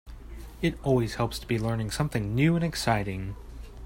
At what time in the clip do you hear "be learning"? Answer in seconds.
1.47-1.91